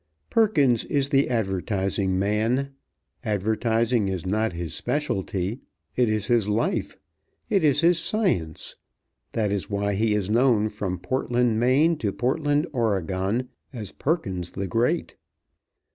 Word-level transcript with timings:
Perkins 0.31 0.83
is 0.85 1.09
the 1.09 1.29
advertising 1.29 2.17
man. 2.17 2.73
Advertising 3.23 4.07
is 4.07 4.25
not 4.25 4.51
his 4.51 4.73
specialty. 4.73 5.59
It 5.95 6.09
is 6.09 6.25
his 6.25 6.49
life; 6.49 6.97
it 7.51 7.63
is 7.63 7.81
his 7.81 7.99
science. 7.99 8.75
That 9.33 9.51
is 9.51 9.69
why 9.69 9.93
he 9.93 10.15
is 10.15 10.27
known 10.27 10.69
from 10.69 10.97
Portland, 10.97 11.59
Me., 11.59 11.95
to 11.97 12.11
Portland, 12.11 12.65
Oreg., 12.73 13.45
as 13.71 13.91
Perkins 13.91 14.49
the 14.49 14.65
Great. 14.65 15.17